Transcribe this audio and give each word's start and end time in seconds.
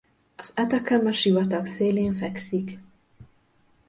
Az 0.35 0.53
Atacama-sivatag 0.55 1.65
szélén 1.65 2.13
fekszik. 2.13 2.77